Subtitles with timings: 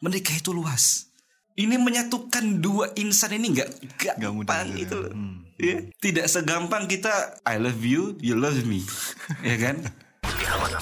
[0.00, 1.12] menikah itu luas.
[1.54, 3.68] Ini menyatukan dua insan ini nggak
[4.16, 4.80] Nggak mudah gampang juga.
[4.80, 4.96] itu.
[4.96, 5.12] loh.
[5.12, 5.36] Hmm.
[5.60, 7.12] Ya, Tidak segampang kita
[7.44, 8.80] I love you, you love me,
[9.44, 9.76] ya kan?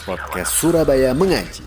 [0.07, 1.67] Podcast Surabaya Mengaji.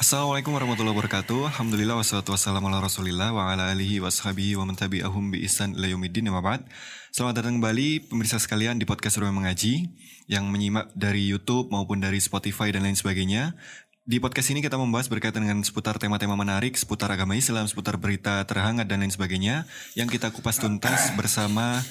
[0.00, 4.72] Assalamualaikum warahmatullahi wabarakatuh Alhamdulillah wassalatu wassalamu ala rasulillah Wa ala alihi wa sahbihi wa man
[4.72, 6.64] tabi'ahum bi ihsan ila yaumiddin ya ba'd.
[7.12, 9.92] Selamat datang kembali pemirsa sekalian di podcast Rumah Mengaji
[10.24, 13.52] Yang menyimak dari Youtube maupun dari Spotify dan lain sebagainya
[14.00, 18.40] Di podcast ini kita membahas berkaitan dengan seputar tema-tema menarik Seputar agama Islam, seputar berita
[18.48, 21.84] terhangat dan lain sebagainya Yang kita kupas tuntas bersama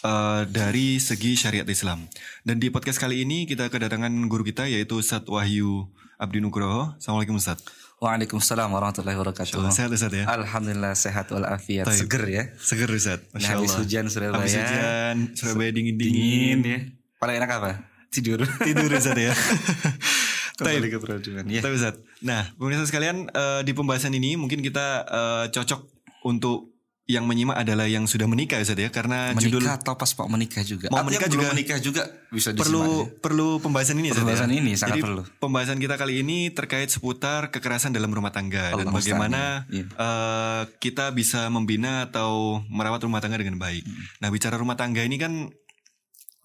[0.00, 2.08] eh, dari segi syariat Islam.
[2.40, 6.96] Dan di podcast kali ini kita kedatangan guru kita yaitu Ustadz Wahyu Abdi Nugroho.
[6.96, 7.68] Assalamualaikum Ustadz.
[8.00, 9.60] Waalaikumsalam warahmatullahi wabarakatuh.
[9.76, 10.26] Sehat Ustadz ya?
[10.32, 12.00] Alhamdulillah sehat walafiat, Taib.
[12.00, 12.42] seger ya.
[12.58, 13.28] Seger Ustadz.
[13.36, 14.40] Nah, habis hujan Surabaya.
[14.40, 16.58] Habis hujan, Surabaya Dingin dingin-dingin.
[16.64, 16.78] ya.
[17.20, 17.70] Paling enak apa?
[18.08, 18.40] Tidur.
[18.64, 19.36] Tidur Ustadz ya.
[20.58, 21.62] Kembali ke perjuangan ya.
[21.64, 25.80] Tapi Ustadz, nah pemirsa sekalian eh, di pembahasan ini mungkin kita eh, cocok
[26.28, 26.72] untuk
[27.10, 28.90] yang menyimak adalah yang sudah menikah Ustadz ya.
[28.94, 30.86] Karena judul Menikah atau pas mau menikah juga.
[30.88, 31.50] Mau menikah juga.
[31.50, 33.04] menikah juga bisa disimak perlu ya.
[33.18, 34.56] perlu pembahasan ini Ustadz Pembahasan ya?
[34.62, 35.22] ini sangat Jadi, perlu.
[35.42, 39.74] Pembahasan kita kali ini terkait seputar kekerasan dalam rumah tangga dan Allah bagaimana musta'an.
[39.74, 39.84] Iya.
[39.90, 43.82] eh, kita bisa membina atau merawat rumah tangga dengan baik.
[43.82, 44.02] Hmm.
[44.22, 45.50] Nah, bicara rumah tangga ini kan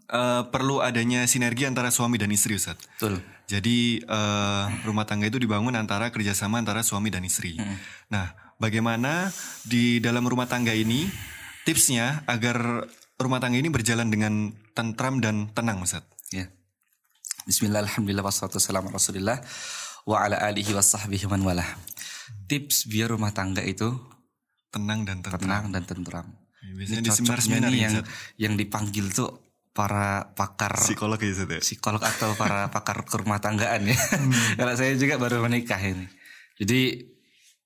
[0.09, 2.97] eh, perlu adanya sinergi antara suami dan istri Ustadz.
[2.97, 3.21] Betul.
[3.47, 7.55] Jadi eh, rumah tangga itu dibangun antara kerjasama antara suami dan istri.
[7.55, 7.79] Hmm.
[8.11, 9.31] Nah, bagaimana
[9.63, 11.07] di dalam rumah tangga ini
[11.63, 12.83] tipsnya agar
[13.15, 16.03] rumah tangga ini berjalan dengan tentram dan tenang, Ustaz?
[16.35, 16.51] Ya.
[17.47, 19.37] Bismillah, alhamdulillah, wassalatu wassalamu ala rasulillah
[20.03, 21.67] wa ala alihi wa sahbihi man walah.
[22.51, 23.95] Tips biar rumah tangga itu
[24.67, 25.39] Tenang dan tentram.
[25.39, 26.27] tenang dan tentram.
[26.59, 27.95] Ya, biasanya Ini di seminar-seminar ya, yang
[28.35, 29.46] yang dipanggil tuh
[29.77, 31.61] para pakar psikolog ya, ya?
[31.61, 33.93] psikolog atau para pakar kerumah tanggaan ya.
[33.93, 34.33] Hmm.
[34.57, 36.09] Karena saya juga baru menikah ini.
[36.57, 37.05] Jadi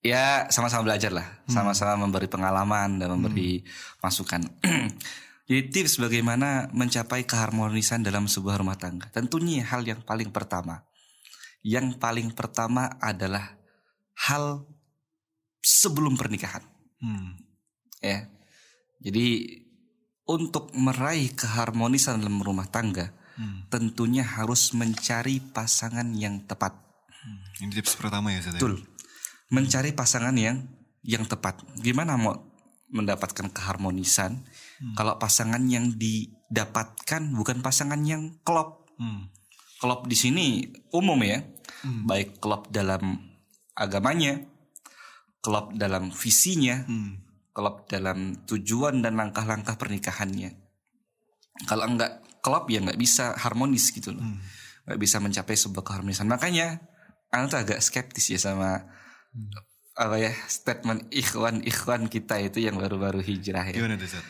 [0.03, 1.55] ya sama-sama belajar lah, Hmm.
[1.55, 3.63] sama-sama memberi pengalaman dan memberi
[4.03, 4.43] masukan.
[5.47, 9.07] Jadi tips bagaimana mencapai keharmonisan dalam sebuah rumah tangga.
[9.07, 10.83] Tentunya hal yang paling pertama.
[11.63, 13.55] Yang paling pertama adalah
[14.27, 14.67] hal
[15.63, 16.67] sebelum pernikahan
[16.99, 17.39] Hmm.
[18.03, 18.27] ya.
[19.01, 19.57] Jadi
[20.27, 23.65] untuk meraih keharmonisan dalam rumah tangga, Hmm.
[23.71, 26.75] tentunya harus mencari pasangan yang tepat.
[27.63, 28.59] Ini tips pertama ya, Ustaz ya?
[28.59, 28.75] Betul.
[29.49, 30.67] Mencari pasangan yang
[31.01, 31.63] yang tepat.
[31.79, 32.37] Gimana mau
[32.91, 34.43] mendapatkan keharmonisan
[34.93, 38.85] kalau pasangan yang didapatkan bukan pasangan yang klop.
[38.99, 39.31] Hmm.
[39.79, 41.41] Klop di sini umum ya.
[42.05, 43.17] Baik klop dalam
[43.73, 44.37] agamanya,
[45.41, 47.17] klop dalam visinya, Hmm.
[47.51, 50.55] Klop dalam tujuan dan langkah-langkah pernikahannya.
[51.67, 54.23] Kalau enggak klop ya nggak bisa harmonis gitu loh.
[54.87, 56.27] Nggak bisa mencapai sebuah keharmonisan.
[56.27, 56.79] Makanya
[57.31, 58.87] Anda tuh agak skeptis ya sama
[59.95, 63.77] apa ya statement ikhwan-ikhwan kita itu yang baru-baru hijrah ya.
[63.77, 64.23] Gimana tuh?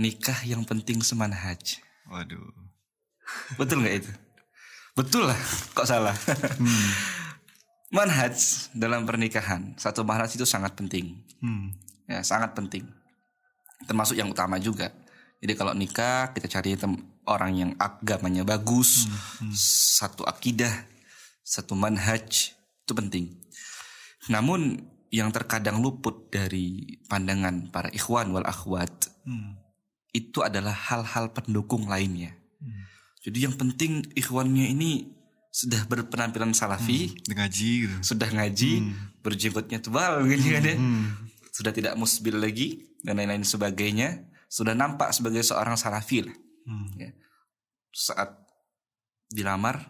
[0.00, 1.80] Nikah yang penting semanhaj.
[2.08, 2.40] Waduh.
[3.56, 4.12] Betul nggak itu?
[4.92, 5.40] Betul lah,
[5.72, 6.12] kok salah?
[7.96, 11.24] manhaj dalam pernikahan, satu manhaj itu sangat penting.
[11.40, 11.72] Hmm.
[12.06, 12.84] Ya sangat penting.
[13.84, 14.90] Termasuk yang utama juga.
[15.42, 16.78] Jadi kalau nikah kita cari
[17.26, 19.10] orang yang agamanya bagus
[19.98, 20.70] satu akidah
[21.42, 23.26] satu manhaj itu penting.
[24.30, 24.78] Namun
[25.10, 28.90] yang terkadang luput dari pandangan para ikhwan wal akhwat
[29.22, 29.54] Hmm.
[30.10, 32.34] itu adalah hal-hal pendukung lainnya.
[33.22, 35.14] Jadi yang penting ikhwannya ini
[35.46, 37.96] sudah berpenampilan salafi Udah ngaji gitu.
[38.02, 38.70] sudah ngaji
[39.22, 40.74] berjenggotnya tebal gitu kan ya.
[40.74, 41.06] Hmm.
[41.52, 44.08] Sudah tidak musbil lagi dan lain-lain sebagainya
[44.46, 46.88] sudah nampak sebagai seorang salafi lah Hmm.
[46.94, 47.10] ya.
[47.90, 48.38] saat
[49.28, 49.82] dilamar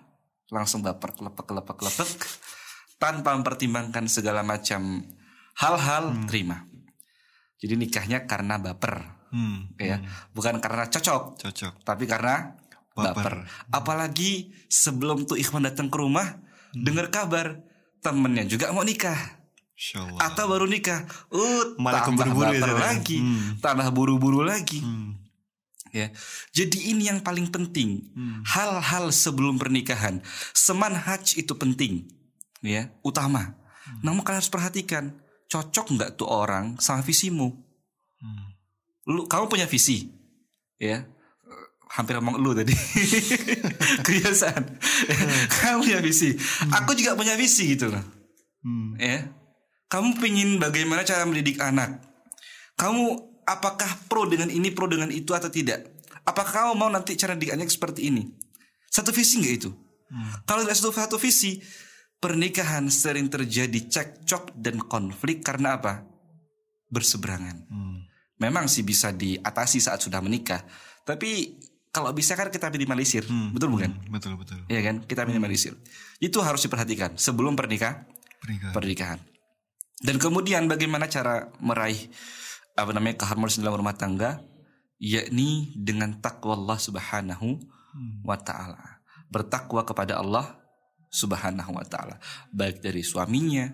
[0.49, 2.11] langsung baper kelepek kelepek kelepek
[2.97, 5.05] tanpa mempertimbangkan segala macam
[5.55, 6.65] hal-hal terima
[7.57, 9.73] jadi nikahnya karena baper Hmm.
[9.77, 9.97] ya
[10.31, 11.73] bukan karena cocok Cocok.
[11.83, 12.53] tapi karena
[12.93, 13.17] Baper.
[13.17, 13.35] baper.
[13.73, 14.33] Apalagi
[14.69, 16.29] sebelum tuh Ikhwan datang ke rumah,
[16.75, 17.57] dengar kabar
[18.01, 19.17] temennya juga mau nikah
[20.19, 21.03] Atau baru nikah.
[21.29, 22.79] Uh, Malah tambah keburu-buru ya, Zat, ya?
[22.79, 23.49] lagi, Hmm.
[23.59, 24.79] tambah buru-buru lagi.
[24.79, 25.19] Hmm.
[25.93, 26.09] Ya,
[26.51, 28.01] jadi ini yang paling penting.
[28.49, 32.09] Hal-hal sebelum pernikahan, semanhaj itu penting,
[32.61, 33.53] ya, utama.
[34.01, 35.13] Namun kalian harus perhatikan,
[35.47, 37.53] cocok nggak tuh orang sama visimu?
[38.17, 38.55] Hmm.
[39.03, 40.07] lu kamu punya visi
[40.79, 41.03] ya
[41.91, 42.71] hampir ngomong lu tadi
[44.07, 44.63] kebiasaan
[45.59, 46.39] kamu punya visi
[46.71, 48.05] aku juga punya visi gitu loh
[48.63, 48.95] Hmm.
[48.95, 49.27] ya
[49.93, 52.01] kamu pingin bagaimana cara mendidik anak
[52.81, 55.85] kamu apakah pro dengan ini pro dengan itu atau tidak
[56.25, 58.25] apakah kamu mau nanti cara didik anak seperti ini
[58.89, 59.71] satu visi nggak itu
[60.49, 61.61] kalau tidak satu satu visi
[62.23, 66.07] pernikahan sering terjadi cekcok dan konflik karena apa?
[66.87, 67.67] Berseberangan.
[67.67, 68.07] Hmm.
[68.39, 70.63] Memang sih bisa diatasi saat sudah menikah,
[71.03, 71.59] tapi
[71.91, 73.93] kalau bisa kan kita minimalisir, betul bukan?
[73.93, 74.65] Hmm, Betul betul.
[74.71, 74.97] Iya kan?
[75.05, 75.77] Kita minimalisir.
[76.23, 78.09] Itu harus diperhatikan sebelum pernikah
[78.41, 78.73] Pernikahan.
[78.73, 79.19] pernikahan.
[80.03, 82.11] Dan kemudian bagaimana cara meraih
[82.75, 84.43] apa namanya keharmonisan dalam rumah tangga?
[85.03, 87.59] Yakni dengan takwa Allah Subhanahu
[88.23, 89.03] wa taala.
[89.31, 90.59] Bertakwa kepada Allah
[91.13, 92.17] Subhanahu wa taala,
[92.55, 93.69] baik dari suaminya,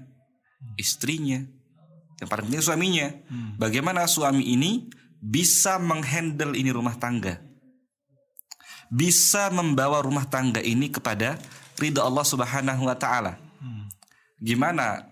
[0.77, 1.39] istrinya,
[2.19, 3.09] yang paling penting suaminya.
[3.61, 4.89] Bagaimana suami ini
[5.21, 7.39] bisa menghandle ini rumah tangga?
[8.89, 11.37] Bisa membawa rumah tangga ini kepada
[11.77, 13.49] ridha Allah Subhanahu wa taala
[14.39, 15.03] gimana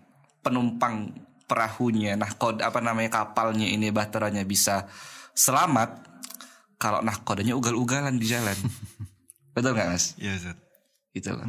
[0.46, 1.10] penumpang
[1.44, 2.14] perahunya.
[2.14, 4.87] Nahkod apa namanya kapalnya ini bahteranya bisa
[5.34, 6.06] selamat
[6.78, 8.54] kalau nahkodanya ugal-ugalan di jalan.
[9.58, 10.14] Betul nggak mas?
[10.16, 10.58] Iya Zat.
[11.10, 11.48] itu loh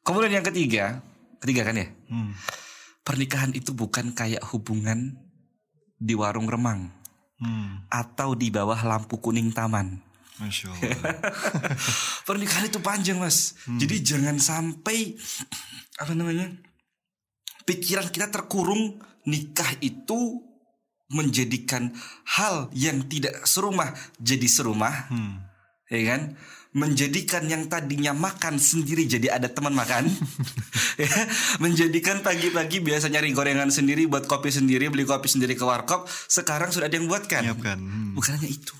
[0.00, 1.04] kemudian yang ketiga
[1.38, 1.92] ketiga kan ya?
[2.08, 2.32] Hmm.
[3.04, 5.12] pernikahan itu bukan kayak hubungan
[5.94, 6.88] di warung remang
[7.38, 7.84] Hmm.
[7.86, 10.02] atau di bawah lampu kuning taman.
[10.42, 11.14] Masya Allah.
[12.26, 13.54] pernikahan itu panjang mas.
[13.68, 15.14] Jadi jangan sampai
[16.02, 16.50] apa namanya
[17.68, 20.40] pikiran kita terkurung nikah itu
[21.08, 21.92] menjadikan
[22.26, 25.44] hal yang tidak serumah jadi serumah Hmm.
[25.88, 26.22] ya kan
[26.68, 30.04] menjadikan yang tadinya makan sendiri jadi ada teman makan
[31.00, 31.08] ya
[31.58, 36.68] menjadikan pagi-pagi biasa nyari gorengan sendiri buat kopi sendiri beli kopi sendiri ke warkop sekarang
[36.68, 37.78] sudah ada yang buatkan Siapkan.
[37.80, 38.12] Hmm.
[38.12, 38.76] bukan hanya itu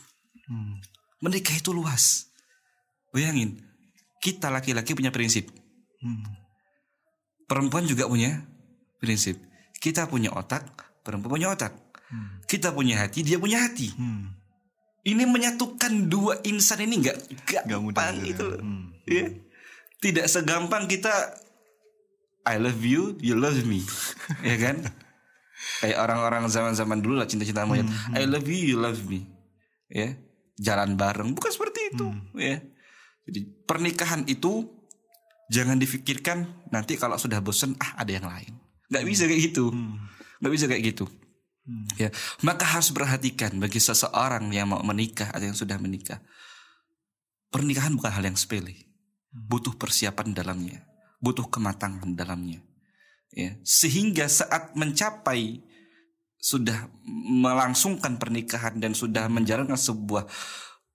[0.48, 0.80] Hmm.
[1.20, 2.28] menikah itu luas
[3.08, 3.56] bayangin
[4.20, 5.48] kita laki-laki punya prinsip
[5.98, 6.24] Hmm.
[7.44, 8.44] perempuan juga punya
[8.98, 9.38] prinsip.
[9.78, 10.66] Kita punya otak
[11.02, 11.72] perempuan punya otak.
[12.48, 13.92] Kita punya hati dia punya hati.
[13.94, 14.34] Hmm.
[15.06, 17.16] ini menyatukan dua insan ini nggak
[17.48, 18.12] Gak mudah.
[18.12, 18.60] gampang itu loh.
[18.60, 18.92] Hmm.
[19.08, 19.24] Ya.
[20.04, 21.10] tidak segampang kita
[22.44, 23.80] I love you you love me.
[24.48, 24.84] Ya kan?
[25.80, 27.88] Kayak orang-orang zaman-zaman dulu lah cinta-cinta monyet.
[28.12, 29.24] I love you you love me.
[29.88, 30.12] Ya
[30.60, 32.08] jalan bareng bukan seperti itu.
[32.36, 32.60] Ya
[33.24, 34.64] jadi pernikahan itu
[35.48, 38.52] jangan difikirkan nanti kalau sudah bosan ah ada yang lain
[38.88, 39.64] nggak bisa kayak gitu.
[40.40, 41.06] Nggak bisa kayak gitu.
[42.00, 42.08] Ya.
[42.40, 46.20] Maka harus perhatikan bagi seseorang yang mau menikah atau yang sudah menikah
[47.52, 48.88] pernikahan bukan hal yang sepele.
[49.28, 50.88] Butuh persiapan dalamnya
[51.18, 52.62] butuh kematangan dalamnya.
[53.34, 53.58] Ya.
[53.62, 55.62] Sehingga saat mencapai
[56.38, 56.86] sudah
[57.28, 60.30] melangsungkan pernikahan dan sudah menjalankan sebuah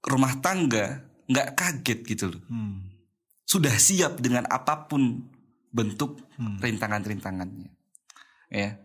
[0.07, 2.43] rumah tangga nggak kaget gitu loh.
[2.47, 2.91] Hmm.
[3.43, 5.29] sudah siap dengan apa pun
[5.69, 7.75] bentuk rintangan-rintangannya
[8.53, 8.77] ya.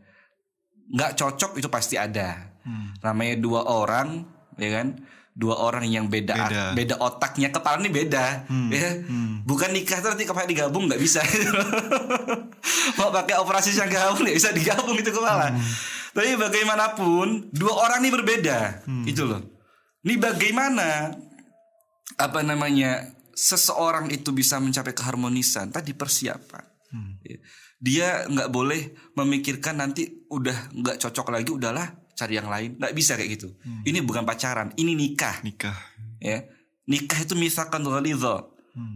[0.88, 2.48] Nggak cocok itu pasti ada.
[2.68, 2.92] Hmm.
[3.00, 4.28] namanya dua orang
[4.60, 5.00] ya kan?
[5.38, 6.64] Dua orang yang beda Beda.
[6.74, 8.44] beda, otaknya kepala ini beda
[8.74, 8.90] ya.
[9.46, 11.22] Bukan nikah nanti kepala digabung nggak bisa.
[12.98, 15.54] Mau pakai operasi yang gabung nggak bisa digabung itu kepala.
[16.12, 18.82] Tapi bagaimanapun dua orang ini berbeda.
[19.06, 19.40] Itu loh.
[20.02, 21.14] Ini bagaimana
[22.18, 25.70] apa namanya seseorang itu bisa mencapai keharmonisan?
[25.70, 26.64] Tadi persiapan
[27.20, 27.36] Ya.
[27.78, 31.84] dia nggak boleh memikirkan nanti udah nggak cocok lagi udahlah
[32.16, 32.80] cari yang lain.
[32.80, 33.48] Nggak bisa kayak gitu.
[33.84, 35.44] Ini bukan pacaran ini nikah.
[35.44, 35.76] Nikah.
[36.18, 36.42] ya.
[36.88, 38.48] Nikah itu misalkan ghalidha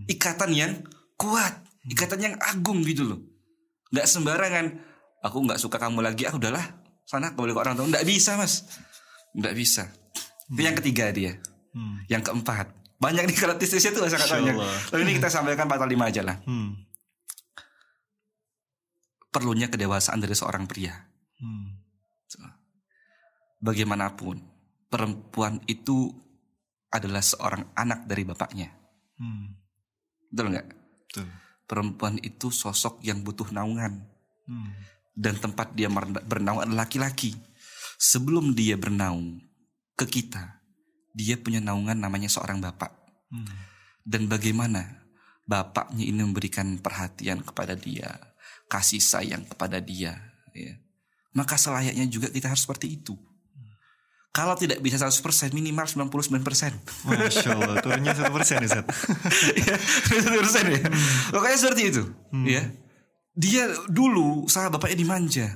[0.08, 0.72] ikatan yang
[1.18, 1.52] kuat
[1.90, 3.20] ikatan yang agung gitu loh.
[3.92, 4.66] Nggak sembarangan
[5.22, 6.64] aku nggak suka kamu lagi ah udahlah
[7.04, 7.86] sana boleh ke orang tua.
[7.86, 8.64] Nggak bisa mas.
[9.36, 9.84] Nggak bisa.
[10.48, 11.36] Itu yang ketiga dia.
[11.72, 12.04] Hmm.
[12.04, 12.68] yang keempat.
[13.00, 14.76] Banyak nih kalau tuh sangat Masya banyak Allah.
[14.92, 16.36] tapi ini kita sampaikan pasal lima aja lah.
[16.44, 16.76] Hmm.
[19.32, 20.94] Perlunya kedewasaan dari seorang pria
[21.42, 21.74] Hmm.
[23.58, 24.38] bagaimanapun
[24.86, 26.14] perempuan itu
[26.92, 28.70] adalah seorang anak dari bapaknya
[29.18, 29.58] Hmm.
[30.30, 30.68] betul nggak
[31.08, 31.26] Betul.
[31.66, 34.06] perempuan itu sosok yang butuh naungan
[34.46, 34.70] Hmm.
[35.14, 35.86] dan tempat dia
[36.24, 37.36] bernaung adalah laki-laki.
[38.00, 39.38] Sebelum dia bernaung
[39.94, 40.58] ke kita,
[41.14, 42.90] dia punya naungan namanya seorang bapak.
[43.30, 43.46] Hmm.
[44.02, 45.06] Dan bagaimana
[45.46, 48.31] bapaknya ini memberikan perhatian kepada dia,
[48.72, 50.16] kasih sayang kepada dia,
[50.56, 50.72] ya.
[51.36, 53.12] Maka selayaknya juga kita harus seperti itu.
[54.32, 56.40] Kalau tidak bisa 100% minimal 99%.
[57.04, 58.88] Masya Allah, turunnya satu persen nih Zat.
[59.68, 60.80] ya, 100% ya.
[61.28, 62.02] Pokoknya seperti itu,
[62.48, 62.64] ya.
[63.36, 65.46] Dia dulu sama bapaknya dimanja.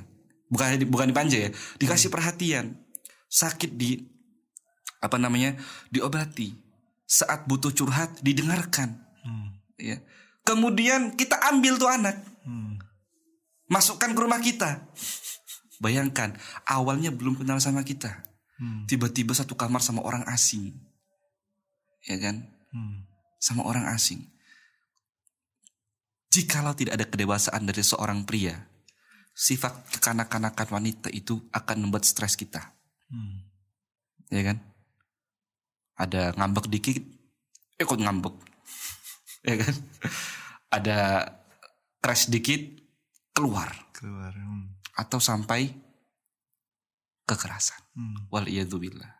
[0.53, 1.49] Bukan bukan dimanja ya,
[1.81, 2.77] dikasih perhatian.
[3.25, 3.97] Sakit di
[5.01, 5.57] apa namanya?
[5.89, 6.53] diobati.
[7.09, 8.93] Saat butuh curhat didengarkan,
[9.25, 9.57] Hmm.
[9.81, 9.97] ya.
[10.45, 12.77] Kemudian kita ambil tuh anak, Hmm.
[13.67, 14.83] Masukkan ke rumah kita.
[15.77, 16.33] Bayangkan,
[16.65, 18.25] awalnya belum kenal sama kita.
[18.57, 18.89] Hmm.
[18.89, 20.73] Tiba-tiba satu kamar sama orang asing.
[22.07, 22.47] Ya kan?
[22.71, 23.07] Hmm.
[23.37, 24.27] sama orang asing.
[26.27, 28.53] jikalau tidak ada kedewasaan dari seorang pria,
[29.33, 32.61] sifat kekanak-kanakan wanita itu akan membuat stres kita.
[33.09, 33.41] Hmm.
[34.29, 34.57] Ya kan?
[35.97, 37.01] Ada ngambek dikit,
[37.81, 38.35] ikut ngambek.
[39.49, 39.75] ya kan?
[40.69, 40.97] Ada
[42.01, 42.61] crash dikit,
[43.37, 43.69] keluar.
[43.93, 44.33] Keluar.
[44.33, 44.73] Hmm.
[44.97, 45.69] Atau sampai
[47.29, 47.77] kekerasan.
[47.93, 48.25] Hmm.
[48.33, 49.13] Wal billah.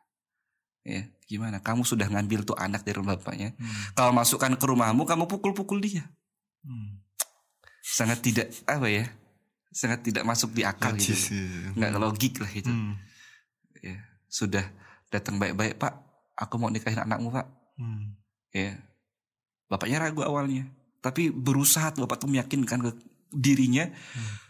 [0.88, 1.60] Ya, gimana?
[1.62, 3.54] Kamu sudah ngambil tuh anak dari rumah bapaknya.
[3.60, 3.94] Hmm.
[3.94, 6.08] Kalau masukkan ke rumahmu, kamu pukul-pukul dia.
[6.66, 7.04] Hmm.
[7.84, 9.06] Sangat tidak apa ya?
[9.70, 11.38] Sangat tidak masuk di akal Najis, gitu.
[11.38, 11.76] iya.
[11.76, 12.72] Nggak logik lah itu.
[12.72, 12.96] Hmm.
[13.84, 14.00] Ya,
[14.32, 14.66] sudah
[15.12, 15.94] datang baik-baik, Pak.
[16.40, 17.48] Aku mau nikahin anakmu, Pak.
[17.78, 18.16] Hmm.
[18.56, 18.80] Ya.
[19.68, 20.64] Bapaknya ragu awalnya,
[21.04, 22.92] tapi berusaha tuh bapak tuh meyakinkan ke
[23.32, 23.88] dirinya,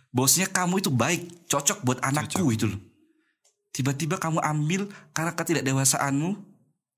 [0.10, 2.81] bosnya kamu itu baik, cocok buat anakku itu loh.
[3.72, 6.34] Tiba-tiba kamu ambil karena ketidakdewasaanmu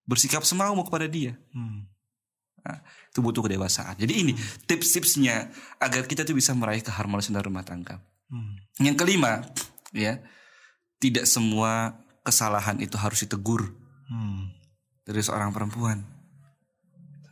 [0.07, 1.35] bersikap semaumu kepada dia.
[1.51, 1.85] Hmm.
[2.59, 2.79] Nah,
[3.11, 3.99] itu butuh kedewasaan.
[3.99, 4.33] Jadi ini
[4.67, 7.99] tips-tipsnya agar kita tuh bisa meraih keharmonisan dalam rumah tangga.
[8.31, 8.55] Hmm.
[8.79, 9.43] Yang kelima,
[9.91, 10.23] ya,
[10.99, 13.75] tidak semua kesalahan itu harus ditegur
[14.09, 14.49] Hmm.
[15.05, 16.01] dari seorang perempuan.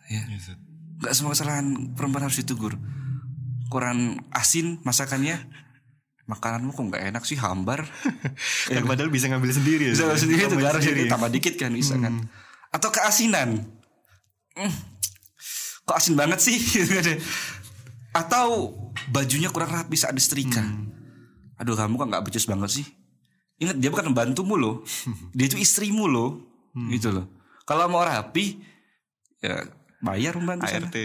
[0.07, 0.55] Ya, Ustaz.
[1.03, 1.65] nggak semua kesalahan
[1.97, 2.77] perempuan harus ditegur.
[3.67, 5.43] Kurang asin masakannya,
[6.27, 7.87] makananmu kok nggak enak sih hambar.
[8.71, 9.93] Kan padahal bisa ngambil sendiri ya.
[9.95, 10.27] bisa Ustaz?
[10.27, 11.09] sendiri Tambahin garam sendiri.
[11.11, 12.13] tambah dikit kan bisa kan.
[12.71, 13.63] Atau keasinan.
[14.57, 14.73] Hmm,
[15.87, 16.59] kok asin banget sih?
[18.19, 18.75] Atau
[19.13, 20.63] bajunya kurang rapi saat disetrika.
[21.57, 22.85] Aduh kamu kok nggak becus banget sih?
[23.57, 24.75] Ingat dia bukan membantumu loh.
[25.37, 26.45] Dia itu istrimu loh.
[26.77, 27.25] Gitu loh.
[27.65, 28.61] Kalau mau rapi
[29.41, 29.65] ya
[29.97, 30.61] bayar sana.
[30.61, 30.97] ART.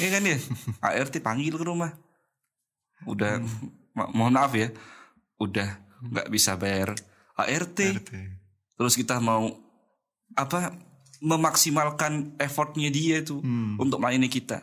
[0.00, 0.36] Iya kan ya?
[0.82, 1.94] ART panggil ke rumah.
[3.06, 3.38] Udah
[3.94, 4.70] ma- mohon maaf ya.
[5.38, 6.94] Udah nggak bisa bayar
[7.34, 7.78] ART.
[7.78, 8.10] ART.
[8.74, 9.50] Terus kita mau
[10.34, 10.74] apa
[11.22, 13.38] memaksimalkan effortnya dia itu
[13.78, 14.60] untuk melayani kita.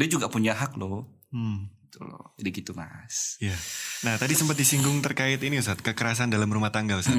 [0.00, 1.12] Dia juga punya hak loh.
[1.28, 1.68] Hmm.
[1.86, 2.32] Gitu loh.
[2.40, 3.36] Jadi gitu mas.
[3.36, 3.52] Ya.
[4.02, 7.14] Nah, tadi sempat disinggung terkait ini Ustaz, kekerasan dalam rumah tangga Ustaz.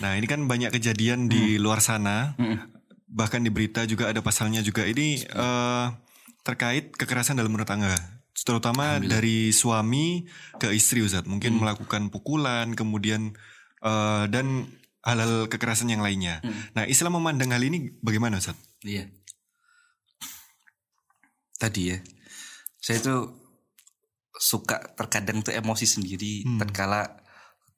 [0.00, 2.32] Nah, ini kan banyak kejadian di luar sana.
[3.14, 5.86] Bahkan di berita juga ada pasalnya juga ini eh,
[6.42, 7.94] terkait kekerasan dalam rumah tangga.
[8.34, 10.26] Terutama dari suami
[10.58, 11.22] ke istri Ustaz.
[11.22, 13.38] Mungkin melakukan pukulan, kemudian
[13.86, 14.66] eh, dan
[15.06, 16.42] hal-hal kekerasan yang lainnya.
[16.74, 18.58] Nah, Islam memandang hal ini bagaimana Ustaz?
[18.82, 19.06] Iya.
[21.54, 21.98] Tadi ya,
[22.82, 23.20] saya tuh
[24.34, 26.42] suka terkadang tuh emosi sendiri.
[26.58, 27.23] Terkala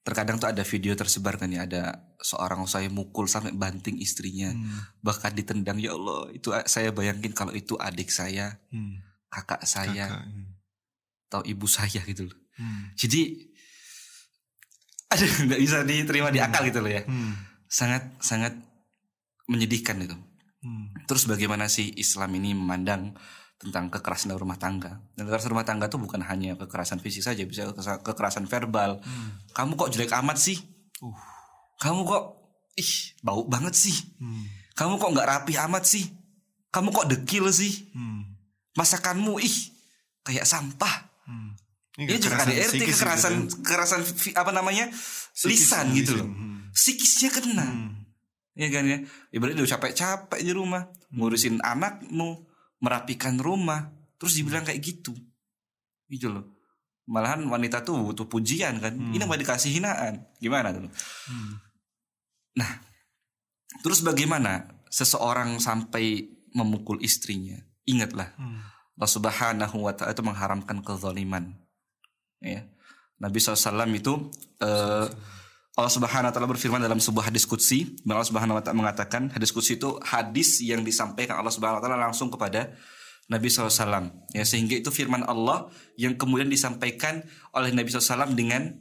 [0.06, 4.54] terkadang tuh ada video tersebar kan ya, ada seorang saya mukul sampai banting istrinya,
[5.02, 5.82] bahkan ditendang.
[5.82, 9.02] Ya Allah, itu saya bayangin kalau itu adik saya, Hmm.
[9.26, 10.30] kakak saya, Kakak.
[10.30, 10.46] Hmm.
[11.26, 12.38] atau ibu saya gitu loh.
[12.54, 12.94] Hmm.
[12.94, 13.50] Jadi,
[15.10, 17.02] aduh nggak bisa diterima di akal gitu loh ya.
[17.02, 17.34] Hmm.
[17.66, 18.54] Sangat sangat
[19.50, 20.14] menyedihkan itu.
[20.62, 20.94] Hmm.
[21.10, 23.10] Terus bagaimana sih Islam ini memandang
[23.56, 25.00] tentang kekerasan dalam rumah tangga?
[25.12, 29.00] Dan kekerasan rumah tangga itu bukan hanya kekerasan fisik saja, bisa kekerasan- verbal.
[29.50, 30.60] Kamu kok jelek amat sih?
[31.00, 31.16] Uh.
[31.76, 32.24] Kamu kok
[32.74, 33.96] ih bau banget sih?
[34.16, 34.44] Hmm.
[34.72, 36.04] Kamu kok nggak rapi amat sih?
[36.68, 37.88] Kamu kok dekil sih?
[37.92, 38.36] Hmm.
[38.76, 39.56] Masakanmu ih
[40.20, 41.08] kayak sampah.
[41.24, 41.56] Hmm.
[41.96, 43.56] Ini juga KDRT kekerasan gitu ya.
[43.64, 45.96] kekerasan fi- apa namanya Psikis, lisan lisan.
[45.96, 46.28] gitu loh.
[46.28, 46.68] Hmm.
[46.76, 47.64] Psikisnya kena.
[47.64, 48.04] Hmm.
[48.52, 49.00] Ya kan ya.
[49.32, 52.44] Ibaratnya udah capek-capek di rumah, ngurusin anakmu,
[52.80, 53.88] merapikan rumah,
[54.20, 55.12] terus dibilang kayak gitu.
[56.06, 56.44] Gitu loh.
[57.06, 58.94] Malahan wanita tuh butuh pujian kan.
[59.14, 60.26] Ini mau dikasih hinaan.
[60.42, 60.90] Gimana tuh?
[62.58, 62.70] Nah,
[63.84, 67.56] terus bagaimana seseorang sampai memukul istrinya?
[67.86, 68.34] Ingatlah,
[68.98, 71.54] Allah Subhanahu wa taala itu mengharamkan kezaliman.
[72.42, 72.66] Ya.
[73.16, 74.12] Nabi SAW itu
[74.60, 75.06] eh,
[75.76, 79.52] Allah Subhanahu wa taala berfirman dalam sebuah hadis qudsi, Allah Subhanahu wa taala mengatakan hadis
[79.52, 82.72] qudsi itu hadis yang disampaikan Allah Subhanahu wa taala langsung kepada
[83.28, 84.08] Nabi SAW.
[84.32, 85.68] Ya, sehingga itu firman Allah
[86.00, 87.20] yang kemudian disampaikan
[87.52, 88.72] oleh Nabi SAW dengan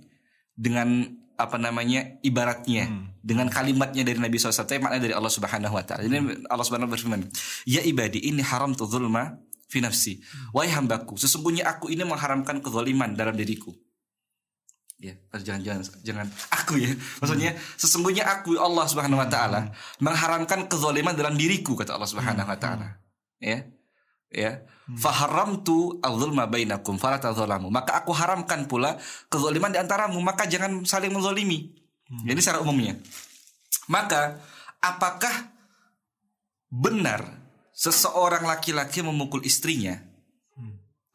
[0.56, 2.88] dengan apa namanya ibaratnya
[3.20, 6.08] dengan kalimatnya dari Nabi SAW tapi maknanya dari Allah Subhanahu wa taala.
[6.08, 7.22] Jadi Allah Subhanahu wa taala berfirman,
[7.68, 9.36] "Ya ibadi, ini haram tu zulma
[9.68, 10.24] fi nafsi."
[10.56, 13.76] Wahai hambaku, sesungguhnya aku ini mengharamkan kezaliman dalam diriku.
[14.96, 16.96] Ya, jangan jangan jangan aku ya.
[17.20, 22.56] Maksudnya sesungguhnya aku Allah Subhanahu wa taala mengharamkan kezaliman dalam diriku kata Allah Subhanahu wa
[22.56, 22.96] taala.
[23.44, 23.68] Ya.
[24.32, 24.64] Ya.
[24.96, 27.68] Faharamtu al-zulma bainakum fala tadzalamu.
[27.68, 28.96] Maka aku haramkan pula
[29.28, 31.76] kezaliman di antaramu, maka jangan saling menzalimi.
[32.24, 32.96] Jadi secara umumnya.
[33.90, 34.40] Maka
[34.80, 35.52] apakah
[36.70, 37.26] benar
[37.74, 39.98] seseorang laki-laki memukul istrinya?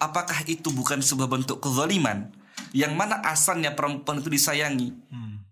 [0.00, 2.32] Apakah itu bukan sebuah bentuk kezaliman
[2.72, 4.90] yang mana asalnya perempuan itu disayangi?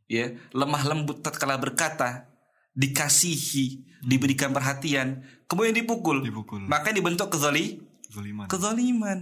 [0.08, 2.24] Ya, lemah lembut tatkala berkata,
[2.72, 6.24] dikasihi, diberikan perhatian, kemudian dipukul.
[6.24, 6.64] Dipukul.
[6.64, 7.76] Maka dibentuk kezali,
[8.08, 8.48] Zaliman.
[8.48, 9.18] kezaliman.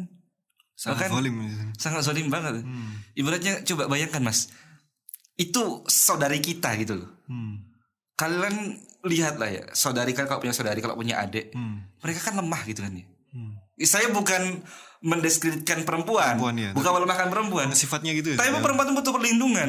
[0.76, 1.34] Sangat Bahkan volim.
[1.74, 2.60] sangat zolim banget.
[3.16, 4.52] Ibaratnya coba bayangkan mas,
[5.34, 7.10] itu saudari kita gitu loh.
[7.26, 7.64] Hmm.
[8.14, 11.82] Kalian lihatlah ya, saudari kan kalau punya saudari, kalau punya adik, Hmm.
[11.98, 13.08] mereka kan lemah gitu kan ya.
[13.32, 13.56] Hmm.
[13.82, 14.60] Saya bukan
[15.06, 16.70] mendeskripsikan perempuan, Perempuan, ya.
[16.74, 17.66] bukan melemahkan perempuan.
[17.70, 18.36] Sifatnya gitu ya.
[18.42, 18.58] Tapi ya?
[18.58, 19.68] perempuan itu butuh perlindungan.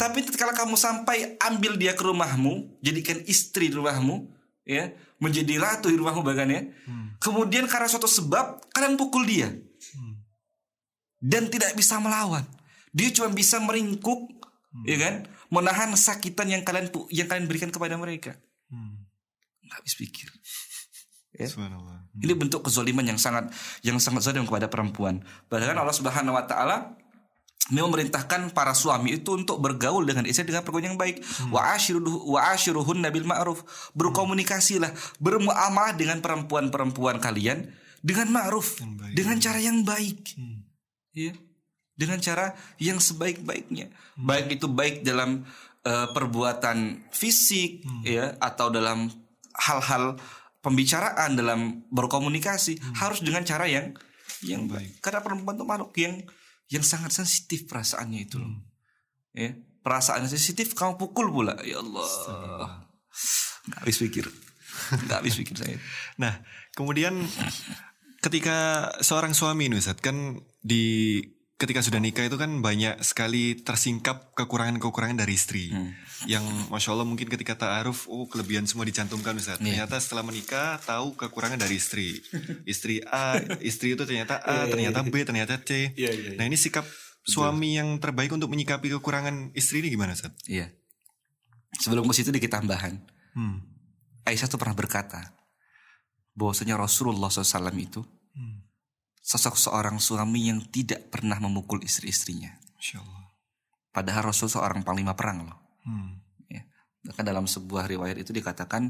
[0.00, 4.32] Tapi kalau kamu sampai ambil dia ke rumahmu, jadikan istri di rumahmu,
[4.64, 4.88] ya,
[5.20, 6.64] menjadi ratu di rumahmu bahkan ya.
[7.20, 9.52] Kemudian karena suatu sebab kalian pukul dia.
[11.18, 12.46] Dan tidak bisa melawan.
[12.94, 14.30] Dia cuma bisa meringkuk,
[14.86, 15.14] ya kan?
[15.50, 18.38] Menahan sakitan yang kalian yang kalian berikan kepada mereka.
[18.70, 19.04] Hmm.
[19.66, 20.30] Nggak habis pikir.
[21.36, 21.46] Ya.
[21.46, 22.08] Subhanallah.
[22.18, 23.52] Ini bentuk kezoliman yang sangat
[23.84, 25.20] yang sangat zalim kepada perempuan.
[25.52, 26.96] Bahkan Allah Subhanahu wa taala
[27.68, 31.20] memerintahkan para suami itu untuk bergaul dengan istri dengan pergaulan yang baik.
[31.52, 33.60] Wa ashiruhu wa ashiruhun nabil ma'ruf.
[33.92, 34.88] Berkomunikasilah,
[35.20, 37.68] bermuamalah dengan perempuan-perempuan kalian
[38.00, 38.80] dengan ma'ruf,
[39.12, 40.38] dengan cara yang baik.
[40.38, 40.64] Hmm.
[41.12, 41.36] Ya.
[41.98, 43.90] Dengan cara yang sebaik-baiknya.
[44.14, 45.42] Baik itu baik dalam
[45.82, 49.10] eh, perbuatan fisik ya atau dalam
[49.58, 50.14] hal-hal
[50.68, 53.96] pembicaraan dalam berkomunikasi harus dengan cara yang
[54.44, 55.00] yang baik.
[55.00, 56.20] Karena perempuan itu makhluk yang
[56.68, 58.52] yang sangat sensitif perasaannya itu loh.
[59.32, 61.56] Ya, perasaan sensitif kamu pukul pula.
[61.64, 62.84] Ya Allah.
[63.72, 64.28] Nggak habis pikir.
[65.08, 65.80] Nggak habis pikir saya.
[66.22, 66.44] Nah,
[66.76, 67.24] kemudian
[68.20, 71.16] ketika seorang suami nih Ustaz, kan di
[71.58, 75.74] ketika sudah nikah itu kan banyak sekali tersingkap kekurangan-kekurangan dari istri.
[76.30, 79.58] Yang Masya Allah mungkin ketika ta'aruf, oh kelebihan semua dicantumkan Ustaz.
[79.58, 82.22] Ternyata setelah menikah tahu kekurangan dari istri.
[82.72, 85.90] Istri A, istri itu ternyata A, ternyata B, ternyata C.
[86.38, 86.86] Nah ini sikap
[87.26, 90.30] suami yang terbaik untuk menyikapi kekurangan istri ini gimana Ustaz?
[90.46, 90.70] Iya.
[91.82, 93.02] Sebelum ke situ dikit tambahan.
[93.34, 93.66] Hmm.
[94.22, 95.34] Aisyah tuh pernah berkata
[96.38, 98.17] bahwasanya Rasulullah SAW itu Hmm.
[99.28, 102.48] Sosok seorang suami yang tidak pernah memukul istri-istrinya.
[103.92, 105.58] Padahal Rasul seorang panglima perang loh.
[105.84, 106.16] Hmm.
[106.48, 106.64] Ya.
[107.04, 108.88] Bahkan dalam sebuah riwayat itu dikatakan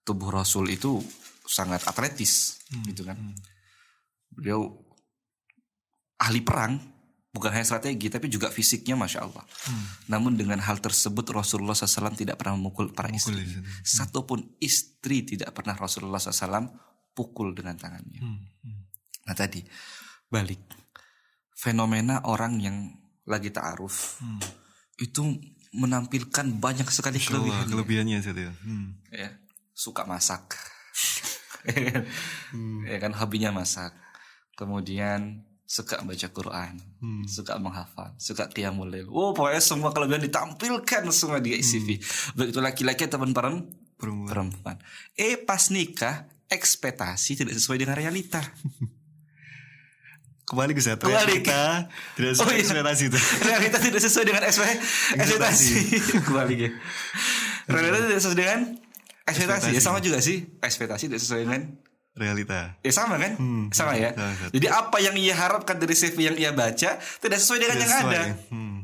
[0.00, 0.96] tubuh Rasul itu
[1.44, 2.56] sangat atletis,
[2.88, 3.20] gitu kan.
[4.32, 4.80] Beliau
[6.16, 6.80] ahli perang,
[7.36, 9.44] bukan hanya strategi tapi juga fisiknya, masya Allah.
[10.08, 13.36] Namun dengan hal tersebut Rasulullah SAW tidak pernah memukul para istri.
[13.36, 13.84] Memukul istri.
[13.84, 16.72] Satupun istri tidak pernah Rasulullah SAW
[17.12, 18.24] pukul dengan tangannya.
[18.24, 18.40] Hmm.
[18.64, 18.85] Hmm.
[19.26, 19.60] Nah tadi
[20.26, 20.62] balik
[21.52, 22.76] fenomena orang yang
[23.24, 24.38] lagi ta'aruf Hmm.
[24.96, 25.22] itu
[25.72, 28.52] menampilkan banyak sekali kelebihan kelebihannya Ustaz ya.
[28.62, 28.96] Hmm.
[29.08, 29.28] ya
[29.72, 30.56] suka masak
[31.66, 32.02] ya kan?
[32.86, 33.92] ya kan hobinya masak
[34.54, 37.26] kemudian suka baca Quran Hmm.
[37.26, 41.98] suka menghafal suka qiyamul lail oh pokoknya semua kelebihan ditampilkan semua di CV
[42.32, 44.28] baik itu laki-laki perempuan Perempuan.
[44.54, 44.76] perempuan
[45.14, 48.40] eh pas nikah ekspektasi tidak sesuai dengan realita
[50.46, 50.94] Kembali ke Ustaz.
[50.96, 51.42] Kembali.
[51.42, 52.62] Realita tidak Oh, sesuai iya.
[52.62, 53.18] ekspektasi itu.
[53.50, 54.80] realita tidak sesuai dengan ekspek-
[55.16, 55.68] ekspektasi
[56.22, 56.70] kembali ya
[57.66, 58.58] realita tidak sesuai dengan
[59.24, 61.62] ekspektasi ya sama juga sih ekspektasi tidak sesuai dengan
[62.14, 62.78] Realita.
[62.80, 63.36] ya sama kan
[63.70, 64.48] sama ya sama, sama.
[64.50, 67.92] jadi apa yang ia harapkan dari CV yang ia baca tidak sesuai dengan Tidak yang
[67.92, 68.14] sesuai.
[68.14, 68.78] ada Hmm.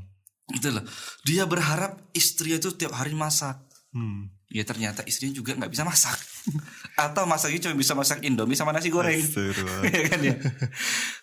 [0.51, 0.85] gitu loh
[1.23, 3.57] dia berharap istrinya itu tiap hari masak
[3.89, 4.29] Hmm.
[4.53, 6.15] Ya ternyata istrinya juga nggak bisa masak.
[7.09, 9.19] Atau masaknya cuma bisa masak indomie sama nasi goreng.
[9.93, 10.37] Ya kan ya?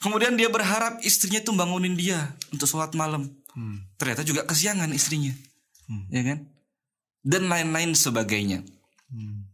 [0.01, 3.29] Kemudian dia berharap istrinya tuh bangunin dia untuk sholat malam.
[3.49, 3.81] Hmm.
[3.97, 5.33] ternyata juga kesiangan istrinya.
[5.89, 6.05] Hmm.
[6.09, 6.39] ya kan?
[7.21, 8.65] Dan lain-lain sebagainya.
[9.09, 9.49] Hmm.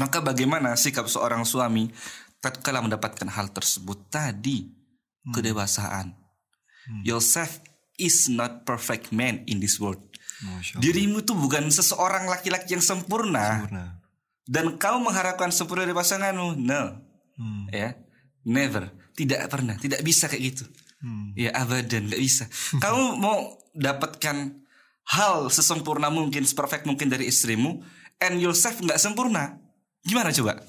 [0.00, 1.92] maka bagaimana sikap seorang suami
[2.40, 4.08] tatkala mendapatkan hal tersebut?
[4.12, 4.68] Tadi
[5.32, 6.16] kedewasaan.
[7.04, 7.60] Yourself
[7.98, 10.00] is not perfect man in this world.
[10.80, 13.66] Dirimu tuh bukan seseorang laki-laki yang sempurna.
[13.66, 13.84] Sempurna.
[14.46, 16.60] dan kau mengharapkan sempurna dari pasanganmu?
[16.60, 16.82] No.
[17.36, 17.66] Hmm.
[17.72, 17.98] ya.
[18.46, 18.92] Never.
[19.16, 19.74] Tidak pernah.
[19.74, 20.64] Tidak bisa kayak gitu.
[21.02, 21.34] Hmm.
[21.34, 22.06] ya abadan.
[22.08, 22.44] Nggak bisa.
[22.84, 24.36] Kamu mau dapatkan
[25.06, 27.78] hal sesempurna mungkin seperfect mungkin dari istrimu
[28.18, 29.60] and yourself nggak sempurna
[30.06, 30.62] gimana coba?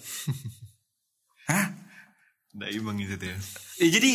[1.49, 1.65] Hah?
[2.57, 3.37] Nggak imbang itu ya.
[3.77, 4.11] Ya, jadi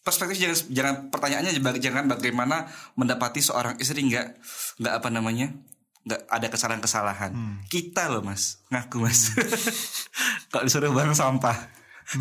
[0.00, 4.40] perspektif jangan jangan pertanyaannya jangan bagaimana mendapati seorang istri nggak
[4.80, 5.52] nggak apa namanya
[6.00, 7.32] nggak ada kesalahan-kesalahan.
[7.68, 8.64] Kita loh mas.
[8.72, 9.36] Ngaku mas.
[10.50, 11.56] Kalau disuruh barang sampah?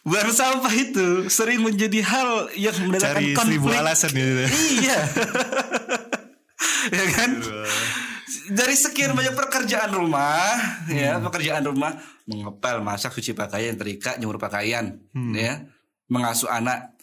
[0.00, 3.76] Barang sampah itu sering menjadi hal yang mendatangkan Cari konflik.
[3.76, 4.44] alasan gitu.
[4.80, 4.98] iya.
[6.88, 7.36] Ya kan?
[8.56, 10.56] Dari sekian banyak pekerjaan rumah
[10.88, 11.92] ya pekerjaan rumah
[12.24, 14.96] mengepel masak cuci pakaian terikat nyemur pakaian
[15.36, 15.68] ya
[16.10, 16.98] mengasuh anak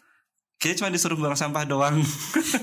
[0.59, 2.03] kita cuma disuruh buang sampah doang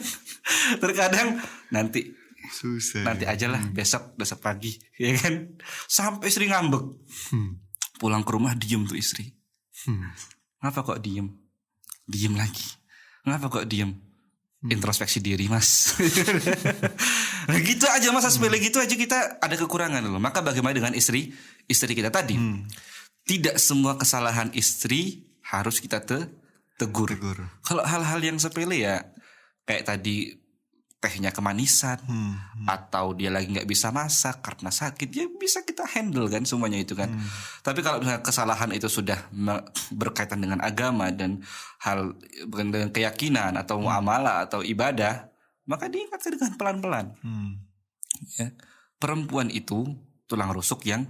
[0.82, 1.40] terkadang
[1.72, 2.12] nanti
[2.52, 3.02] Susah.
[3.02, 5.56] nanti aja lah besok besok pagi ya kan
[5.88, 6.84] sampai istri ngambek
[7.96, 9.34] pulang ke rumah diem tuh istri
[9.84, 10.08] Hmm.
[10.58, 11.28] Kenapa kok diem
[12.08, 12.64] diem lagi.
[13.24, 13.92] Kenapa kok diem?
[14.64, 15.92] Introspeksi diri mas.
[17.44, 20.16] nah, gitu aja masa sepele gitu aja kita ada kekurangan loh.
[20.16, 21.36] Maka bagaimana dengan istri
[21.68, 22.32] istri kita tadi?
[23.28, 26.28] Tidak semua kesalahan istri harus kita te
[26.74, 27.06] tegur.
[27.06, 27.38] Tegur.
[27.62, 29.04] Kalau hal-hal yang sepele ya
[29.64, 30.40] kayak tadi
[30.98, 32.40] tehnya kemanisan Hmm.
[32.64, 36.96] atau dia lagi nggak bisa masak karena sakit ya bisa kita handle kan semuanya itu
[36.96, 37.12] kan
[37.60, 39.20] tapi kalau misalnya kesalahan itu sudah
[39.92, 41.44] berkaitan dengan agama dan
[41.84, 42.16] hal
[42.48, 45.28] dengan keyakinan atau muamalah atau ibadah
[45.68, 47.60] maka diingatkan dengan pelan-pelan Hmm.
[48.40, 48.48] ya
[48.96, 49.84] perempuan itu
[50.24, 51.04] tulang rusuk yang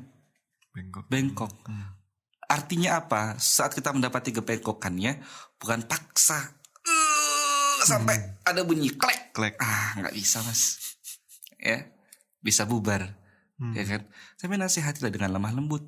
[0.75, 1.07] Bengkok.
[1.07, 1.53] bengkok
[2.48, 3.37] artinya apa?
[3.40, 5.20] Saat kita mendapati kebengkokannya
[5.61, 6.54] bukan paksa
[6.85, 9.33] "Eh," sampai ada bunyi klek.
[9.35, 9.54] Klek.
[9.59, 10.78] ah nggak bisa mas.
[11.59, 11.88] Ya
[12.44, 13.09] bisa bubar.
[13.72, 14.04] Ya kan?
[14.37, 15.85] Tapi nasihatilah dengan lemah lembut.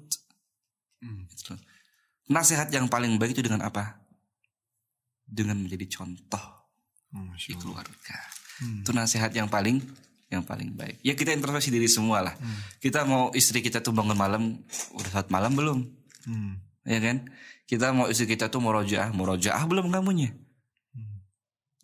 [1.04, 1.60] Gitu loh.
[2.26, 4.02] nasihat yang paling baik itu dengan apa?
[5.22, 6.56] Dengan menjadi contoh
[7.14, 8.18] Hmm, di keluarga.
[8.82, 9.78] Itu nasihat yang paling
[10.26, 10.98] yang paling baik.
[11.06, 12.34] Ya kita introspeksi diri semua lah.
[12.82, 14.58] Kita mau istri kita tuh bangun malam
[14.92, 15.86] udah saat malam belum
[16.26, 16.58] Hmm.
[16.82, 17.30] ya kan?
[17.66, 19.10] Kita mau istri kita tuh mau rojaah.
[19.14, 20.34] Mau rojaah belum kamunya?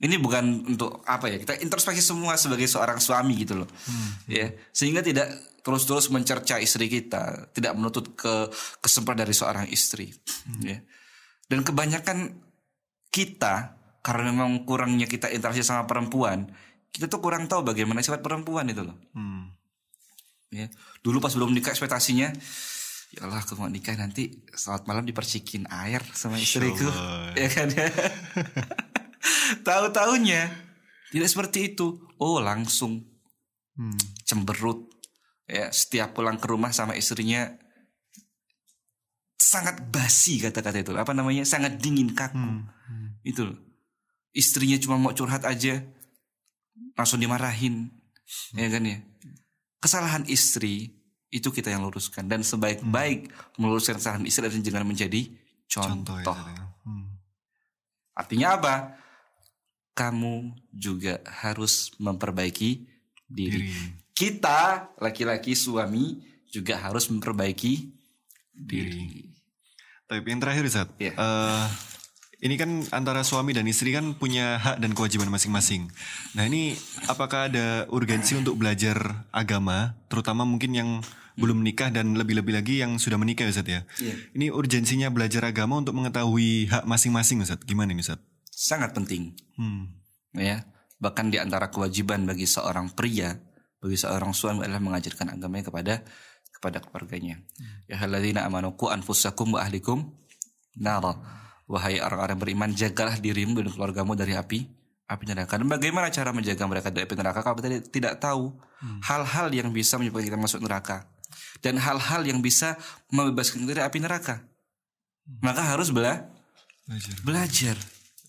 [0.02, 1.38] Ini bukan untuk apa ya?
[1.38, 3.70] Kita introspeksi semua sebagai seorang suami gitu loh.
[4.26, 4.50] Ya.
[4.74, 5.30] Sehingga tidak
[5.62, 7.54] terus-terus mencerca istri kita.
[7.54, 8.50] Tidak menuntut ke
[8.82, 10.10] kesempatan dari seorang istri.
[10.58, 10.82] Ya.
[11.46, 12.34] Dan kebanyakan
[13.14, 16.50] kita karena memang kurangnya kita interaksi sama perempuan
[16.92, 18.96] kita tuh kurang tahu bagaimana sifat perempuan itu loh.
[19.16, 19.48] Hmm.
[20.52, 20.68] ya.
[21.00, 22.36] Dulu pas belum nikah ekspektasinya
[23.12, 26.88] ya Allah aku mau nikah nanti saat malam dipercikin air sama istriku.
[27.36, 27.68] Ya kan?
[27.76, 27.88] Ya
[29.62, 30.50] tahu tahunya
[31.12, 32.00] tidak seperti itu.
[32.18, 33.06] Oh langsung
[33.72, 33.96] Hmm.
[34.28, 34.84] cemberut.
[35.48, 37.56] Ya setiap pulang ke rumah sama istrinya
[39.40, 40.92] sangat basi kata-kata itu.
[40.92, 41.44] Apa namanya?
[41.48, 42.36] Sangat dingin kaku.
[42.36, 42.68] Hmm.
[43.22, 43.58] itu loh.
[44.32, 45.84] istrinya cuma mau curhat aja
[46.96, 47.92] langsung dimarahin.
[48.56, 48.98] Ya kan ya?
[49.78, 51.01] Kesalahan istri
[51.32, 55.32] itu kita yang luruskan dan sebaik-baik meluruskan kesalahan istri dan jangan menjadi
[55.66, 56.62] Contoh contoh, ya.
[56.84, 57.08] Hmm.
[58.12, 58.74] artinya apa
[59.96, 62.84] kamu juga harus memperbaiki
[63.24, 63.72] diri, Diri.
[64.12, 66.20] kita laki-laki suami
[66.52, 67.88] juga harus memperbaiki
[68.52, 69.32] diri,
[70.04, 71.16] Tapi yang terakhir Zat, Iya.
[71.16, 71.64] eh,
[72.44, 75.88] ini kan antara suami dan istri kan punya hak dan kewajiban masing-masing.
[76.36, 76.76] Nah ini
[77.08, 80.90] apakah ada urgensi untuk belajar agama, terutama mungkin yang
[81.42, 83.82] belum menikah dan lebih-lebih lagi yang sudah menikah Zat ya?
[83.98, 84.14] Iya.
[84.38, 87.58] Ini urgensinya belajar agama untuk mengetahui hak masing-masing Zat.
[87.66, 88.22] Gimana ini Zat?
[88.52, 89.90] sangat penting Hmm.
[90.32, 90.62] ya
[91.02, 93.34] bahkan di antara kewajiban bagi seorang pria
[93.82, 95.94] bagi seorang suami adalah mengajarkan agamanya kepada
[96.54, 97.42] kepada keluarganya
[97.90, 100.14] ya halladzina amanu qu anfusakum wa ahlikum
[100.78, 101.18] nara
[101.66, 104.68] wahai orang-orang beriman jagalah dirimu dan keluargamu dari api
[105.10, 108.56] api neraka dan bagaimana cara menjaga mereka dari api neraka kalau kita tidak- tahu
[109.02, 111.10] hal-hal yang bisa menyebabkan kita masuk neraka
[111.64, 112.76] dan hal-hal yang bisa
[113.12, 114.42] membebaskan kita dari api neraka.
[115.40, 116.26] Maka harus bela
[116.86, 117.14] Belajar.
[117.22, 117.76] belajar.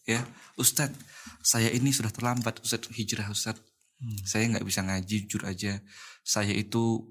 [0.06, 0.22] Ya
[0.60, 1.00] Ustadz
[1.42, 3.64] saya ini sudah terlambat Ustadz hijrah Ustadz
[4.28, 5.80] saya nggak bisa ngaji jujur aja.
[6.24, 7.08] Saya itu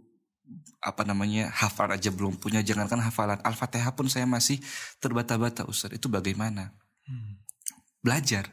[0.82, 2.60] apa namanya hafal aja belum punya.
[2.60, 4.60] Jangankan hafalan al-fatihah pun saya masih
[5.00, 6.76] terbata-bata Ustadz itu bagaimana?
[8.04, 8.52] Belajar.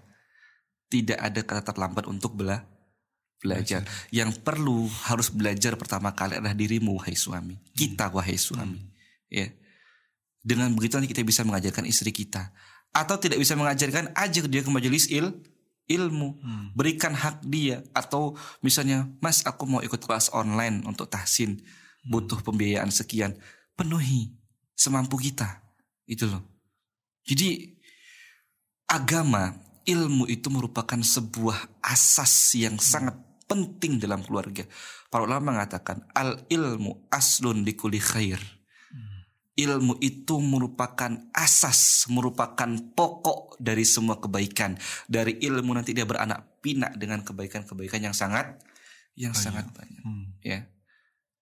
[0.89, 2.65] Tidak ada kata terlambat untuk bela
[3.39, 3.87] belajar.
[4.11, 7.55] Yang perlu harus belajar pertama kali adalah dirimu wahai suami.
[7.73, 8.79] Kita wahai suami.
[9.31, 9.47] Ya.
[10.43, 12.51] Dengan begitu nanti kita bisa mengajarkan istri kita.
[12.91, 15.31] Atau tidak bisa mengajarkan ajak dia ke majelis il
[15.87, 16.37] ilmu.
[16.75, 17.81] Berikan hak dia.
[17.95, 21.63] Atau misalnya mas aku mau ikut kelas online untuk tahsin.
[22.03, 23.39] Butuh pembiayaan sekian.
[23.75, 24.35] Penuhi
[24.75, 25.63] semampu kita.
[26.03, 26.43] Itu loh.
[27.23, 27.77] Jadi
[28.89, 29.53] agama
[29.85, 34.61] ilmu itu merupakan sebuah asas yang sangat penting dalam keluarga
[35.09, 38.37] para ulama mengatakan al ilmu aslun likuli khair
[39.59, 44.79] ilmu itu merupakan asas, merupakan pokok dari semua kebaikan.
[45.03, 48.55] Dari ilmu nanti dia beranak pinak dengan kebaikan-kebaikan yang sangat
[49.19, 50.31] yang sangat banyak, Hmm.
[50.39, 50.63] ya.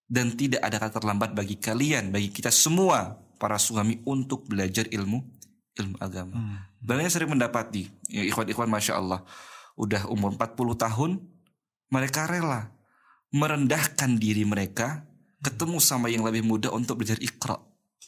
[0.09, 5.21] Dan tidak ada kata terlambat bagi kalian, bagi kita semua para suami untuk belajar ilmu
[5.77, 6.33] ilmu agama.
[6.33, 6.57] Hmm.
[6.81, 9.21] Banyak sering mendapati ya ikhwan-ikhwan masya Allah
[9.77, 11.11] udah umur 40 tahun
[11.91, 12.71] mereka rela
[13.31, 15.03] merendahkan diri mereka
[15.43, 17.59] ketemu sama yang lebih muda untuk belajar ikra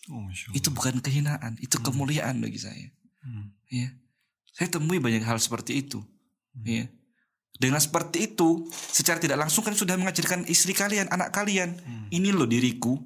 [0.10, 0.26] Oh,
[0.58, 2.90] itu bukan kehinaan, itu kemuliaan bagi saya.
[3.22, 3.54] Hmm.
[3.70, 3.94] Ya.
[4.50, 6.02] Saya temui banyak hal seperti itu.
[6.66, 6.90] Ya.
[7.54, 11.78] Dengan seperti itu, secara tidak langsung kan sudah mengajarkan istri kalian, anak kalian,
[12.10, 12.98] ini loh diriku.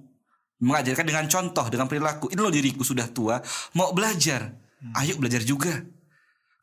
[0.63, 2.31] Mengajarkan dengan contoh, dengan perilaku.
[2.31, 3.43] Ini loh diriku sudah tua,
[3.75, 4.55] mau belajar.
[4.95, 5.83] Ayo belajar juga.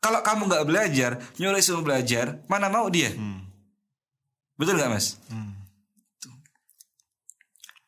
[0.01, 3.13] Kalau kamu nggak belajar, nyuruh istri belajar, mana mau dia?
[4.61, 5.17] Betul nggak mas?
[6.21, 6.37] Tuh.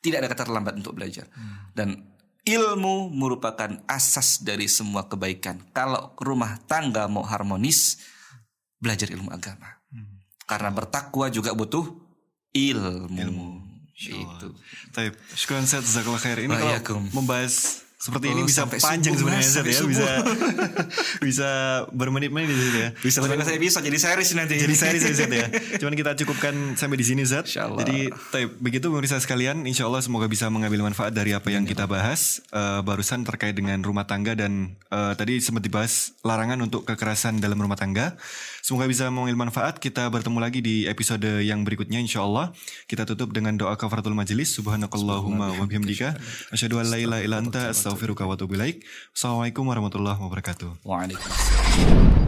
[0.02, 1.30] Tidak ada kata terlambat untuk belajar.
[1.78, 2.02] Dan
[2.44, 5.62] ilmu merupakan asas dari semua kebaikan.
[5.70, 8.02] Kalau rumah tangga mau harmonis,
[8.82, 9.80] belajar ilmu agama.
[10.50, 11.88] Karena bertakwa juga butuh
[12.52, 13.62] ilmu.
[13.94, 14.58] Itu.
[14.92, 16.44] Taib, syukuran set Zakallah khair.
[16.44, 19.88] Ini kalau membahas seperti ini Oh, bisa sampai panjang sebenarnya ya, subuh.
[19.88, 20.12] bisa
[21.32, 21.50] bisa
[21.96, 22.90] bermenit-menit di sini ya.
[23.00, 24.56] Bisa tapi saya bisa jadi series nanti.
[24.60, 25.48] Jadi seri seri Zat ya.
[25.80, 27.48] Cuman kita cukupkan sampai di sini Zat.
[27.48, 31.88] Jadi taib, begitu pemirsa sekalian, insya Allah semoga bisa mengambil manfaat dari apa yang kita
[31.88, 37.40] bahas eh, barusan terkait dengan rumah tangga dan eh, tadi sempat dibahas larangan untuk kekerasan
[37.40, 38.20] dalam rumah tangga.
[38.64, 39.76] Semoga bisa mengambil manfaat.
[39.76, 42.56] Kita bertemu lagi di episode yang berikutnya insya Allah.
[42.88, 44.56] Kita tutup dengan doa kafaratul majelis.
[44.56, 46.16] Subhanakallahumma wa bihamdika.
[46.48, 48.88] Asyhadu an la ilaha illa anta astaghfiruka wa atubu ilaik.
[49.12, 50.80] Assalamualaikum warahmatullahi wabarakatuh.
[50.80, 52.24] Waalaikumsalam.